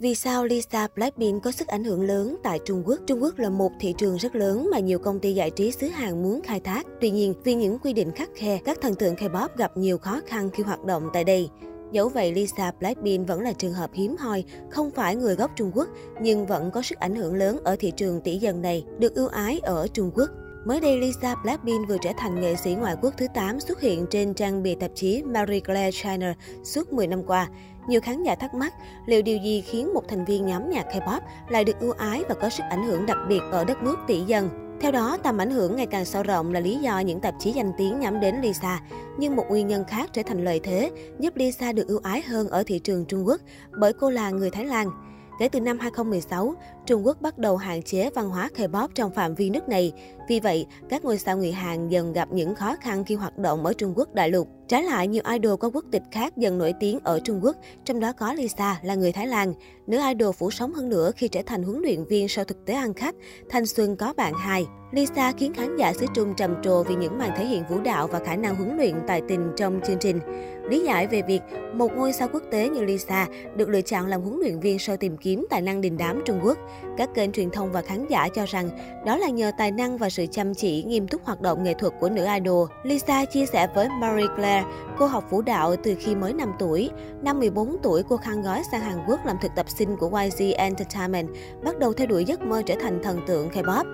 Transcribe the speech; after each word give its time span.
Vì 0.00 0.14
sao 0.14 0.44
Lisa 0.44 0.88
Blackpink 0.94 1.42
có 1.42 1.50
sức 1.50 1.68
ảnh 1.68 1.84
hưởng 1.84 2.02
lớn 2.02 2.36
tại 2.42 2.58
Trung 2.64 2.82
Quốc? 2.86 2.98
Trung 3.06 3.22
Quốc 3.22 3.38
là 3.38 3.50
một 3.50 3.72
thị 3.80 3.94
trường 3.98 4.16
rất 4.16 4.34
lớn 4.34 4.68
mà 4.72 4.78
nhiều 4.78 4.98
công 4.98 5.20
ty 5.20 5.32
giải 5.32 5.50
trí 5.50 5.70
xứ 5.70 5.88
Hàn 5.88 6.22
muốn 6.22 6.40
khai 6.42 6.60
thác. 6.60 6.86
Tuy 7.00 7.10
nhiên, 7.10 7.34
vì 7.44 7.54
những 7.54 7.78
quy 7.78 7.92
định 7.92 8.10
khắc 8.12 8.30
khe, 8.34 8.58
các 8.64 8.78
thần 8.80 8.94
tượng 8.94 9.14
K-pop 9.14 9.48
gặp 9.56 9.76
nhiều 9.76 9.98
khó 9.98 10.20
khăn 10.26 10.50
khi 10.50 10.62
hoạt 10.62 10.84
động 10.84 11.08
tại 11.12 11.24
đây. 11.24 11.48
Dẫu 11.92 12.08
vậy, 12.08 12.32
Lisa 12.32 12.72
Blackpink 12.80 13.28
vẫn 13.28 13.40
là 13.40 13.52
trường 13.52 13.72
hợp 13.72 13.90
hiếm 13.94 14.16
hoi, 14.16 14.44
không 14.70 14.90
phải 14.90 15.16
người 15.16 15.34
gốc 15.34 15.50
Trung 15.56 15.70
Quốc, 15.74 15.88
nhưng 16.22 16.46
vẫn 16.46 16.70
có 16.70 16.82
sức 16.82 16.98
ảnh 16.98 17.14
hưởng 17.14 17.34
lớn 17.34 17.58
ở 17.64 17.76
thị 17.78 17.92
trường 17.96 18.20
tỷ 18.20 18.36
dân 18.36 18.62
này, 18.62 18.84
được 18.98 19.14
ưu 19.14 19.28
ái 19.28 19.60
ở 19.62 19.86
Trung 19.92 20.10
Quốc. 20.14 20.30
Mới 20.64 20.80
đây, 20.80 21.00
Lisa 21.00 21.34
Blackpink 21.42 21.88
vừa 21.88 21.98
trở 22.02 22.10
thành 22.18 22.40
nghệ 22.40 22.56
sĩ 22.56 22.74
ngoại 22.74 22.96
quốc 23.02 23.14
thứ 23.16 23.26
8 23.34 23.60
xuất 23.60 23.80
hiện 23.80 24.06
trên 24.10 24.34
trang 24.34 24.62
bìa 24.62 24.74
tạp 24.74 24.90
chí 24.94 25.22
Marie 25.22 25.60
Claire 25.60 26.02
China 26.02 26.34
suốt 26.64 26.92
10 26.92 27.06
năm 27.06 27.22
qua. 27.22 27.48
Nhiều 27.88 28.00
khán 28.00 28.22
giả 28.22 28.34
thắc 28.34 28.54
mắc 28.54 28.74
liệu 29.06 29.22
điều 29.22 29.38
gì 29.38 29.60
khiến 29.60 29.94
một 29.94 30.08
thành 30.08 30.24
viên 30.24 30.46
nhóm 30.46 30.70
nhạc 30.70 30.86
K-pop 30.92 31.20
lại 31.48 31.64
được 31.64 31.80
ưu 31.80 31.92
ái 31.92 32.24
và 32.28 32.34
có 32.34 32.48
sức 32.48 32.62
ảnh 32.70 32.84
hưởng 32.84 33.06
đặc 33.06 33.18
biệt 33.28 33.40
ở 33.50 33.64
đất 33.64 33.82
nước 33.82 33.96
tỷ 34.06 34.20
dân. 34.20 34.78
Theo 34.80 34.92
đó, 34.92 35.16
tầm 35.22 35.38
ảnh 35.38 35.50
hưởng 35.50 35.76
ngày 35.76 35.86
càng 35.86 36.04
sâu 36.04 36.22
rộng 36.22 36.52
là 36.52 36.60
lý 36.60 36.74
do 36.76 36.98
những 36.98 37.20
tạp 37.20 37.34
chí 37.38 37.52
danh 37.52 37.72
tiếng 37.78 38.00
nhắm 38.00 38.20
đến 38.20 38.40
Lisa. 38.42 38.80
Nhưng 39.18 39.36
một 39.36 39.44
nguyên 39.48 39.66
nhân 39.66 39.84
khác 39.84 40.10
trở 40.12 40.22
thành 40.26 40.44
lợi 40.44 40.60
thế, 40.62 40.90
giúp 41.18 41.36
Lisa 41.36 41.72
được 41.72 41.88
ưu 41.88 42.00
ái 42.02 42.22
hơn 42.22 42.48
ở 42.48 42.62
thị 42.66 42.78
trường 42.78 43.04
Trung 43.04 43.26
Quốc 43.26 43.40
bởi 43.78 43.92
cô 43.92 44.10
là 44.10 44.30
người 44.30 44.50
Thái 44.50 44.64
Lan. 44.64 44.90
Kể 45.38 45.48
từ 45.48 45.60
năm 45.60 45.78
2016, 45.78 46.54
Trung 46.88 47.06
Quốc 47.06 47.22
bắt 47.22 47.38
đầu 47.38 47.56
hạn 47.56 47.82
chế 47.82 48.10
văn 48.10 48.30
hóa 48.30 48.48
K-pop 48.56 48.88
trong 48.94 49.10
phạm 49.14 49.34
vi 49.34 49.50
nước 49.50 49.68
này. 49.68 49.92
Vì 50.28 50.40
vậy, 50.40 50.66
các 50.88 51.04
ngôi 51.04 51.18
sao 51.18 51.36
người 51.36 51.52
Hàn 51.52 51.88
dần 51.88 52.12
gặp 52.12 52.28
những 52.32 52.54
khó 52.54 52.76
khăn 52.80 53.04
khi 53.04 53.14
hoạt 53.14 53.38
động 53.38 53.66
ở 53.66 53.72
Trung 53.72 53.92
Quốc 53.96 54.14
đại 54.14 54.30
lục. 54.30 54.48
Trái 54.68 54.82
lại, 54.82 55.08
nhiều 55.08 55.22
idol 55.32 55.56
có 55.60 55.70
quốc 55.70 55.84
tịch 55.92 56.02
khác 56.10 56.36
dần 56.36 56.58
nổi 56.58 56.74
tiếng 56.80 56.98
ở 57.04 57.20
Trung 57.24 57.40
Quốc, 57.44 57.56
trong 57.84 58.00
đó 58.00 58.12
có 58.12 58.32
Lisa 58.32 58.80
là 58.82 58.94
người 58.94 59.12
Thái 59.12 59.26
Lan. 59.26 59.54
Nữ 59.86 59.98
idol 60.08 60.32
phủ 60.32 60.50
sóng 60.50 60.72
hơn 60.72 60.88
nữa 60.88 61.10
khi 61.16 61.28
trở 61.28 61.40
thành 61.46 61.62
huấn 61.62 61.82
luyện 61.82 62.04
viên 62.04 62.28
sau 62.28 62.44
thực 62.44 62.64
tế 62.66 62.74
ăn 62.74 62.94
khách, 62.94 63.14
thanh 63.48 63.66
xuân 63.66 63.96
có 63.96 64.12
bạn 64.16 64.34
hài. 64.34 64.66
Lisa 64.92 65.32
khiến 65.32 65.52
khán 65.54 65.76
giả 65.76 65.92
xứ 65.92 66.06
Trung 66.14 66.34
trầm 66.36 66.54
trồ 66.62 66.82
vì 66.82 66.94
những 66.94 67.18
màn 67.18 67.30
thể 67.36 67.46
hiện 67.46 67.64
vũ 67.68 67.80
đạo 67.80 68.06
và 68.06 68.18
khả 68.18 68.36
năng 68.36 68.56
huấn 68.56 68.76
luyện 68.76 68.94
tài 69.06 69.22
tình 69.28 69.52
trong 69.56 69.80
chương 69.86 69.98
trình. 70.00 70.20
Lý 70.70 70.80
giải 70.80 71.06
về 71.06 71.22
việc 71.22 71.40
một 71.74 71.92
ngôi 71.96 72.12
sao 72.12 72.28
quốc 72.32 72.42
tế 72.50 72.68
như 72.68 72.84
Lisa 72.84 73.26
được 73.56 73.68
lựa 73.68 73.80
chọn 73.80 74.06
làm 74.06 74.22
huấn 74.22 74.38
luyện 74.40 74.60
viên 74.60 74.78
sau 74.78 74.96
tìm 74.96 75.16
kiếm 75.16 75.46
tài 75.50 75.62
năng 75.62 75.80
đình 75.80 75.96
đám 75.96 76.22
Trung 76.24 76.40
Quốc. 76.44 76.58
Các 76.96 77.14
kênh 77.14 77.32
truyền 77.32 77.50
thông 77.50 77.72
và 77.72 77.82
khán 77.82 78.06
giả 78.08 78.28
cho 78.28 78.44
rằng 78.46 78.70
đó 79.06 79.16
là 79.16 79.28
nhờ 79.28 79.52
tài 79.58 79.70
năng 79.70 79.98
và 79.98 80.10
sự 80.10 80.26
chăm 80.30 80.54
chỉ, 80.54 80.82
nghiêm 80.82 81.08
túc 81.08 81.24
hoạt 81.24 81.40
động 81.40 81.64
nghệ 81.64 81.74
thuật 81.74 81.92
của 82.00 82.08
nữ 82.08 82.26
idol. 82.34 82.68
Lisa 82.82 83.24
chia 83.24 83.46
sẻ 83.46 83.68
với 83.74 83.88
Marie 83.88 84.26
Claire, 84.36 84.66
cô 84.98 85.06
học 85.06 85.30
vũ 85.30 85.42
đạo 85.42 85.76
từ 85.82 85.94
khi 86.00 86.14
mới 86.14 86.32
5 86.32 86.52
tuổi. 86.58 86.90
Năm 87.22 87.38
14 87.38 87.76
tuổi, 87.82 88.02
cô 88.08 88.16
khăn 88.16 88.42
gói 88.42 88.62
sang 88.72 88.80
Hàn 88.80 88.98
Quốc 89.06 89.26
làm 89.26 89.36
thực 89.42 89.54
tập 89.56 89.66
sinh 89.68 89.96
của 89.96 90.10
YG 90.22 90.52
Entertainment, 90.56 91.28
bắt 91.64 91.78
đầu 91.78 91.92
theo 91.92 92.06
đuổi 92.06 92.24
giấc 92.24 92.40
mơ 92.40 92.62
trở 92.66 92.74
thành 92.80 93.02
thần 93.02 93.20
tượng 93.26 93.48
K-pop. 93.48 93.84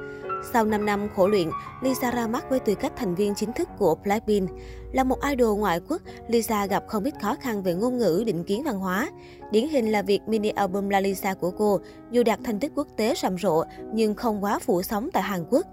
Sau 0.52 0.64
5 0.64 0.86
năm 0.86 1.08
khổ 1.16 1.28
luyện, 1.28 1.50
Lisa 1.82 2.10
ra 2.10 2.26
mắt 2.26 2.50
với 2.50 2.60
tư 2.60 2.74
cách 2.74 2.92
thành 2.96 3.14
viên 3.14 3.34
chính 3.34 3.52
thức 3.52 3.68
của 3.78 3.94
Blackpink. 3.94 4.50
Là 4.92 5.04
một 5.04 5.18
idol 5.30 5.58
ngoại 5.58 5.80
quốc, 5.88 6.02
Lisa 6.28 6.66
gặp 6.66 6.84
không 6.88 7.04
ít 7.04 7.14
khó 7.22 7.36
khăn 7.40 7.62
về 7.62 7.74
ngôn 7.74 7.98
ngữ, 7.98 8.22
định 8.26 8.44
kiến 8.44 8.62
văn 8.64 8.78
hóa. 8.78 9.10
Điển 9.50 9.68
hình 9.68 9.92
là 9.92 10.02
việc 10.02 10.20
mini 10.26 10.48
album 10.48 10.88
La 10.88 11.00
Lisa 11.00 11.34
của 11.34 11.50
cô, 11.50 11.80
dù 12.10 12.22
đạt 12.22 12.38
thành 12.44 12.60
tích 12.60 12.72
quốc 12.74 12.88
tế 12.96 13.14
rầm 13.22 13.38
rộ 13.38 13.64
nhưng 13.92 14.14
không 14.14 14.44
quá 14.44 14.58
phủ 14.58 14.82
sóng 14.82 15.10
tại 15.12 15.22
Hàn 15.22 15.44
Quốc. 15.50 15.66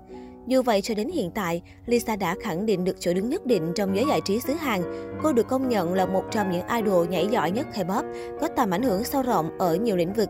Dù 0.47 0.61
vậy, 0.61 0.81
cho 0.81 0.93
đến 0.93 1.09
hiện 1.09 1.31
tại, 1.31 1.61
Lisa 1.85 2.15
đã 2.15 2.35
khẳng 2.43 2.65
định 2.65 2.83
được 2.83 2.95
chỗ 2.99 3.13
đứng 3.13 3.29
nhất 3.29 3.45
định 3.45 3.71
trong 3.75 3.95
giới 3.95 4.05
giải 4.09 4.21
trí 4.25 4.39
xứ 4.39 4.53
Hàn. 4.53 4.81
Cô 5.23 5.33
được 5.33 5.47
công 5.47 5.69
nhận 5.69 5.93
là 5.93 6.05
một 6.05 6.23
trong 6.31 6.51
những 6.51 6.67
idol 6.67 7.07
nhảy 7.07 7.27
giỏi 7.27 7.51
nhất 7.51 7.67
K-pop, 7.73 8.03
có 8.41 8.47
tầm 8.47 8.71
ảnh 8.71 8.83
hưởng 8.83 9.03
sâu 9.03 9.21
rộng 9.21 9.57
ở 9.57 9.75
nhiều 9.75 9.95
lĩnh 9.95 10.13
vực. 10.13 10.29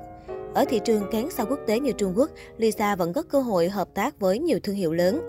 Ở 0.53 0.65
thị 0.65 0.79
trường 0.85 1.03
kén 1.11 1.29
sao 1.29 1.45
quốc 1.49 1.59
tế 1.67 1.79
như 1.79 1.91
Trung 1.91 2.13
Quốc, 2.17 2.29
Lisa 2.57 2.95
vẫn 2.95 3.13
có 3.13 3.21
cơ 3.21 3.41
hội 3.41 3.69
hợp 3.69 3.87
tác 3.93 4.19
với 4.19 4.39
nhiều 4.39 4.59
thương 4.63 4.75
hiệu 4.75 4.93
lớn. 4.93 5.21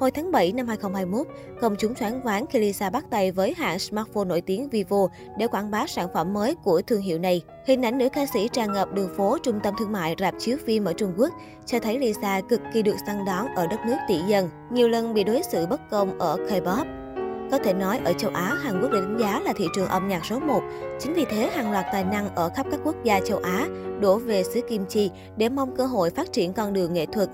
Hồi 0.00 0.10
tháng 0.10 0.32
7 0.32 0.52
năm 0.52 0.66
2021, 0.66 1.26
công 1.60 1.76
chúng 1.78 1.94
choáng 1.94 2.22
váng 2.22 2.46
khi 2.46 2.58
Lisa 2.58 2.90
bắt 2.90 3.04
tay 3.10 3.32
với 3.32 3.54
hãng 3.56 3.78
smartphone 3.78 4.24
nổi 4.24 4.40
tiếng 4.40 4.68
Vivo 4.68 5.08
để 5.38 5.46
quảng 5.46 5.70
bá 5.70 5.86
sản 5.86 6.08
phẩm 6.14 6.32
mới 6.32 6.54
của 6.54 6.82
thương 6.82 7.00
hiệu 7.00 7.18
này. 7.18 7.42
Hình 7.66 7.84
ảnh 7.84 7.98
nữ 7.98 8.08
ca 8.08 8.26
sĩ 8.26 8.48
tràn 8.48 8.72
ngập 8.72 8.94
đường 8.94 9.14
phố 9.16 9.38
trung 9.42 9.60
tâm 9.62 9.74
thương 9.78 9.92
mại 9.92 10.14
rạp 10.18 10.34
chiếu 10.38 10.56
phim 10.66 10.84
ở 10.84 10.92
Trung 10.92 11.12
Quốc 11.16 11.34
cho 11.66 11.78
thấy 11.80 11.98
Lisa 11.98 12.40
cực 12.48 12.60
kỳ 12.72 12.82
được 12.82 12.96
săn 13.06 13.24
đón 13.24 13.54
ở 13.54 13.66
đất 13.66 13.80
nước 13.86 13.96
tỷ 14.08 14.18
dân, 14.28 14.48
nhiều 14.72 14.88
lần 14.88 15.14
bị 15.14 15.24
đối 15.24 15.42
xử 15.42 15.66
bất 15.66 15.90
công 15.90 16.18
ở 16.18 16.36
K-pop. 16.36 17.03
Có 17.50 17.58
thể 17.58 17.72
nói 17.72 18.00
ở 18.04 18.12
châu 18.12 18.30
Á, 18.34 18.54
Hàn 18.62 18.80
Quốc 18.80 18.90
được 18.92 19.00
đánh 19.00 19.18
giá 19.20 19.40
là 19.40 19.52
thị 19.56 19.66
trường 19.74 19.88
âm 19.88 20.08
nhạc 20.08 20.24
số 20.24 20.40
1. 20.40 20.62
Chính 21.00 21.14
vì 21.14 21.24
thế, 21.24 21.50
hàng 21.54 21.72
loạt 21.72 21.86
tài 21.92 22.04
năng 22.04 22.34
ở 22.34 22.50
khắp 22.56 22.66
các 22.70 22.80
quốc 22.84 22.96
gia 23.04 23.20
châu 23.20 23.38
Á 23.38 23.68
đổ 24.00 24.18
về 24.18 24.42
xứ 24.44 24.60
Kim 24.68 24.86
Chi 24.86 25.10
để 25.36 25.48
mong 25.48 25.76
cơ 25.76 25.86
hội 25.86 26.10
phát 26.10 26.32
triển 26.32 26.52
con 26.52 26.72
đường 26.72 26.92
nghệ 26.92 27.06
thuật. 27.06 27.28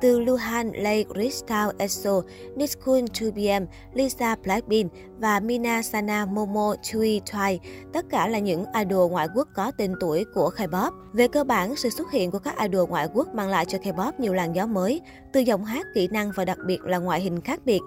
Từ 0.00 0.20
Luhan, 0.20 0.72
Lay, 0.74 1.04
Crystal, 1.14 1.68
Esso, 1.78 2.20
Nichkhun, 2.56 3.04
2PM, 3.04 3.66
Lisa 3.94 4.36
Blackpink 4.44 4.92
và 5.18 5.40
Mina 5.40 5.82
Sana, 5.82 6.26
Momo, 6.26 6.74
Chui, 6.82 7.20
Twai, 7.30 7.58
tất 7.92 8.04
cả 8.10 8.28
là 8.28 8.38
những 8.38 8.64
idol 8.78 9.10
ngoại 9.10 9.28
quốc 9.34 9.48
có 9.54 9.72
tên 9.78 9.94
tuổi 10.00 10.24
của 10.34 10.50
K-pop. 10.56 10.90
Về 11.12 11.28
cơ 11.28 11.44
bản, 11.44 11.76
sự 11.76 11.90
xuất 11.90 12.10
hiện 12.10 12.30
của 12.30 12.38
các 12.38 12.58
idol 12.58 12.88
ngoại 12.88 13.08
quốc 13.14 13.34
mang 13.34 13.48
lại 13.48 13.64
cho 13.64 13.78
K-pop 13.78 14.12
nhiều 14.18 14.34
làn 14.34 14.54
gió 14.54 14.66
mới, 14.66 15.00
từ 15.32 15.40
giọng 15.40 15.64
hát, 15.64 15.86
kỹ 15.94 16.08
năng 16.12 16.30
và 16.34 16.44
đặc 16.44 16.58
biệt 16.66 16.84
là 16.84 16.98
ngoại 16.98 17.20
hình 17.20 17.40
khác 17.40 17.60
biệt. 17.64 17.80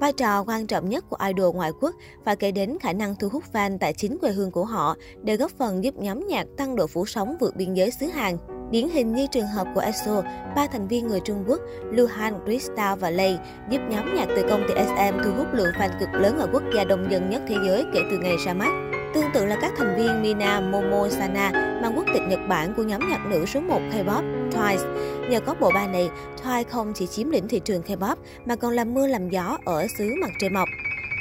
Vai 0.00 0.12
trò 0.12 0.44
quan 0.46 0.66
trọng 0.66 0.88
nhất 0.88 1.04
của 1.10 1.16
idol 1.26 1.56
ngoại 1.56 1.70
quốc 1.80 1.94
và 2.24 2.34
kể 2.34 2.52
đến 2.52 2.76
khả 2.80 2.92
năng 2.92 3.14
thu 3.14 3.28
hút 3.28 3.44
fan 3.52 3.78
tại 3.80 3.92
chính 3.92 4.18
quê 4.18 4.30
hương 4.30 4.50
của 4.50 4.64
họ 4.64 4.96
để 5.22 5.36
góp 5.36 5.50
phần 5.50 5.84
giúp 5.84 5.94
nhóm 5.96 6.26
nhạc 6.26 6.46
tăng 6.56 6.76
độ 6.76 6.86
phủ 6.86 7.06
sóng 7.06 7.36
vượt 7.40 7.56
biên 7.56 7.74
giới 7.74 7.90
xứ 7.90 8.06
Hàn. 8.06 8.36
Điển 8.70 8.88
hình 8.88 9.14
như 9.14 9.26
trường 9.26 9.46
hợp 9.46 9.66
của 9.74 9.80
EXO, 9.80 10.22
ba 10.56 10.66
thành 10.66 10.88
viên 10.88 11.06
người 11.06 11.20
Trung 11.24 11.44
Quốc 11.46 11.60
Luhan, 11.90 12.34
Crystal 12.44 12.98
và 12.98 13.10
Lay 13.10 13.38
giúp 13.70 13.78
nhóm 13.90 14.14
nhạc 14.14 14.26
từ 14.36 14.42
công 14.50 14.62
ty 14.68 14.74
SM 14.74 15.22
thu 15.24 15.30
hút 15.36 15.46
lượng 15.52 15.72
fan 15.78 15.90
cực 16.00 16.08
lớn 16.12 16.38
ở 16.38 16.48
quốc 16.52 16.62
gia 16.76 16.84
đông 16.84 17.10
dân 17.10 17.30
nhất 17.30 17.42
thế 17.48 17.54
giới 17.66 17.84
kể 17.94 18.00
từ 18.10 18.18
ngày 18.18 18.36
ra 18.46 18.54
mắt. 18.54 18.70
Tương 19.14 19.32
tự 19.34 19.46
là 19.46 19.58
các 19.60 19.72
thành 19.76 19.96
viên 19.96 20.22
Mina, 20.22 20.60
Momo, 20.60 21.08
Sana 21.08 21.50
mang 21.82 21.92
quốc 21.96 22.06
tịch 22.14 22.22
Nhật 22.28 22.40
Bản 22.48 22.74
của 22.76 22.82
nhóm 22.82 23.08
nhạc 23.10 23.26
nữ 23.30 23.46
số 23.46 23.60
1 23.60 23.80
K-pop 23.92 24.37
Twice. 24.50 25.08
Nhờ 25.30 25.40
có 25.40 25.54
bộ 25.60 25.70
ba 25.74 25.86
này, 25.86 26.10
Twice 26.42 26.64
không 26.70 26.92
chỉ 26.94 27.06
chiếm 27.06 27.30
lĩnh 27.30 27.48
thị 27.48 27.60
trường 27.64 27.82
K-pop 27.82 28.16
mà 28.46 28.56
còn 28.56 28.72
làm 28.72 28.94
mưa 28.94 29.06
làm 29.06 29.30
gió 29.30 29.58
ở 29.64 29.86
xứ 29.98 30.14
mặt 30.20 30.30
trời 30.40 30.50
mọc. 30.50 30.68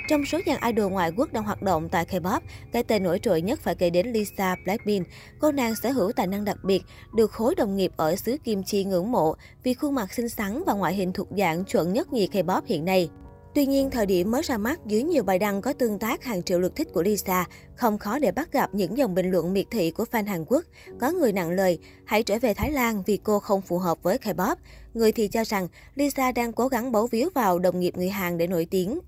Trong 0.10 0.26
số 0.26 0.40
dàn 0.46 0.76
idol 0.76 0.92
ngoại 0.92 1.12
quốc 1.18 1.34
đang 1.34 1.44
hoạt 1.44 1.62
động 1.62 1.90
tại 1.90 2.06
K-pop, 2.06 2.40
cái 2.72 2.84
tên 2.84 3.04
nổi 3.04 3.20
trội 3.20 3.42
nhất 3.42 3.60
phải 3.64 3.76
kể 3.76 3.90
đến 3.90 4.08
Lisa 4.08 4.56
Blackpink. 4.64 5.08
Cô 5.40 5.52
nàng 5.52 5.76
sở 5.76 5.90
hữu 5.92 6.12
tài 6.12 6.28
năng 6.28 6.46
đặc 6.46 6.58
biệt, 6.64 6.84
được 7.16 7.32
khối 7.32 7.56
đồng 7.56 7.76
nghiệp 7.76 7.92
ở 7.98 8.16
xứ 8.16 8.38
Kim 8.44 8.64
Chi 8.64 8.84
ngưỡng 8.84 9.12
mộ 9.12 9.36
vì 9.64 9.74
khuôn 9.74 9.96
mặt 9.96 10.14
xinh 10.14 10.30
xắn 10.30 10.64
và 10.66 10.74
ngoại 10.74 10.96
hình 10.96 11.14
thuộc 11.14 11.28
dạng 11.38 11.64
chuẩn 11.66 11.94
nhất 11.94 12.14
nhì 12.14 12.28
K-pop 12.28 12.62
hiện 12.66 12.86
nay. 12.86 13.10
Tuy 13.58 13.66
nhiên, 13.66 13.90
thời 13.92 14.06
điểm 14.06 14.32
mới 14.32 14.42
ra 14.42 14.58
mắt, 14.58 14.80
dưới 14.86 15.04
nhiều 15.04 15.24
bài 15.24 15.40
đăng 15.40 15.62
có 15.62 15.74
tương 15.74 16.00
tác 16.00 16.24
hàng 16.24 16.44
triệu 16.44 16.60
lượt 16.60 16.76
thích 16.76 16.88
của 16.94 17.02
Lisa, 17.02 17.46
không 17.76 17.98
khó 17.98 18.20
để 18.20 18.32
bắt 18.32 18.52
gặp 18.52 18.70
những 18.74 18.98
dòng 18.98 19.16
bình 19.16 19.32
luận 19.32 19.54
miệt 19.54 19.66
thị 19.72 19.92
của 19.92 20.06
fan 20.12 20.28
Hàn 20.28 20.46
Quốc. 20.48 20.64
Có 21.00 21.12
người 21.12 21.32
nặng 21.34 21.50
lời, 21.50 21.80
hãy 22.06 22.24
trở 22.24 22.40
về 22.42 22.54
Thái 22.54 22.72
Lan 22.72 23.04
vì 23.06 23.18
cô 23.18 23.40
không 23.40 23.62
phù 23.62 23.78
hợp 23.78 24.04
với 24.04 24.18
K-pop. 24.18 24.56
Người 24.94 25.12
thì 25.12 25.28
cho 25.28 25.44
rằng 25.44 25.68
Lisa 25.96 26.32
đang 26.32 26.54
cố 26.54 26.68
gắng 26.68 26.92
bấu 26.92 27.08
víu 27.08 27.30
vào 27.36 27.60
đồng 27.60 27.80
nghiệp 27.80 27.98
người 27.98 28.10
Hàn 28.10 28.38
để 28.38 28.48
nổi 28.48 28.68
tiếng. 28.72 29.00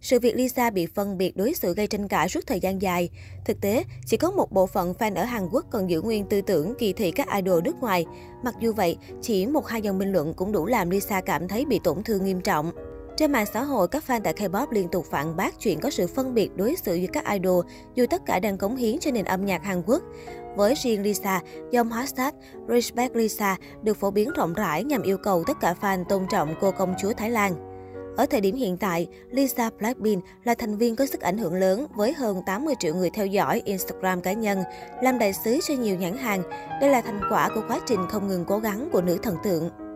Sự 0.00 0.18
việc 0.18 0.36
Lisa 0.36 0.70
bị 0.70 0.86
phân 0.86 1.18
biệt 1.18 1.36
đối 1.36 1.54
xử 1.54 1.74
gây 1.74 1.86
tranh 1.86 2.08
cãi 2.08 2.28
suốt 2.28 2.46
thời 2.46 2.60
gian 2.60 2.82
dài. 2.82 3.10
Thực 3.44 3.60
tế, 3.60 3.84
chỉ 4.06 4.16
có 4.16 4.30
một 4.30 4.52
bộ 4.52 4.66
phận 4.66 4.92
fan 4.98 5.14
ở 5.14 5.24
Hàn 5.24 5.48
Quốc 5.52 5.66
còn 5.70 5.90
giữ 5.90 6.02
nguyên 6.02 6.24
tư 6.26 6.40
tưởng 6.40 6.74
kỳ 6.78 6.92
thị 6.92 7.10
các 7.10 7.28
idol 7.34 7.62
nước 7.62 7.80
ngoài. 7.80 8.06
Mặc 8.42 8.54
dù 8.60 8.72
vậy, 8.72 8.96
chỉ 9.22 9.46
một 9.46 9.66
hai 9.66 9.82
dòng 9.82 9.98
bình 9.98 10.12
luận 10.12 10.34
cũng 10.34 10.52
đủ 10.52 10.66
làm 10.66 10.90
Lisa 10.90 11.20
cảm 11.20 11.48
thấy 11.48 11.64
bị 11.64 11.80
tổn 11.84 12.02
thương 12.02 12.24
nghiêm 12.24 12.40
trọng. 12.40 12.72
Trên 13.18 13.32
mạng 13.32 13.46
xã 13.52 13.62
hội, 13.62 13.88
các 13.88 14.04
fan 14.06 14.20
tại 14.24 14.34
K-pop 14.34 14.66
liên 14.70 14.88
tục 14.88 15.06
phản 15.10 15.36
bác 15.36 15.60
chuyện 15.60 15.80
có 15.80 15.90
sự 15.90 16.06
phân 16.06 16.34
biệt 16.34 16.56
đối 16.56 16.76
xử 16.76 16.94
giữa 16.94 17.06
các 17.12 17.24
idol, 17.32 17.66
dù 17.94 18.06
tất 18.10 18.22
cả 18.26 18.40
đang 18.40 18.58
cống 18.58 18.76
hiến 18.76 18.98
cho 18.98 19.10
nền 19.10 19.24
âm 19.24 19.46
nhạc 19.46 19.64
Hàn 19.64 19.82
Quốc. 19.86 20.02
Với 20.56 20.74
riêng 20.74 21.02
Lisa, 21.02 21.40
dòng 21.70 21.92
hashtag 21.92 22.34
Respect 22.68 23.16
Lisa 23.16 23.56
được 23.82 23.96
phổ 23.96 24.10
biến 24.10 24.30
rộng 24.36 24.54
rãi 24.54 24.84
nhằm 24.84 25.02
yêu 25.02 25.16
cầu 25.18 25.44
tất 25.46 25.60
cả 25.60 25.74
fan 25.80 26.04
tôn 26.04 26.26
trọng 26.30 26.54
cô 26.60 26.70
công 26.70 26.94
chúa 26.98 27.12
Thái 27.12 27.30
Lan. 27.30 27.54
Ở 28.16 28.26
thời 28.26 28.40
điểm 28.40 28.56
hiện 28.56 28.76
tại, 28.76 29.06
Lisa 29.30 29.70
Blackpink 29.78 30.24
là 30.44 30.54
thành 30.54 30.76
viên 30.76 30.96
có 30.96 31.06
sức 31.06 31.20
ảnh 31.20 31.38
hưởng 31.38 31.54
lớn 31.54 31.86
với 31.94 32.12
hơn 32.12 32.42
80 32.46 32.74
triệu 32.78 32.94
người 32.94 33.10
theo 33.10 33.26
dõi 33.26 33.62
Instagram 33.64 34.20
cá 34.20 34.32
nhân, 34.32 34.62
làm 35.02 35.18
đại 35.18 35.32
sứ 35.32 35.58
cho 35.68 35.74
nhiều 35.74 35.96
nhãn 35.96 36.16
hàng. 36.16 36.42
Đây 36.80 36.90
là 36.90 37.00
thành 37.00 37.20
quả 37.30 37.48
của 37.54 37.62
quá 37.68 37.80
trình 37.86 38.00
không 38.08 38.28
ngừng 38.28 38.44
cố 38.44 38.58
gắng 38.58 38.88
của 38.92 39.02
nữ 39.02 39.18
thần 39.22 39.36
tượng. 39.44 39.87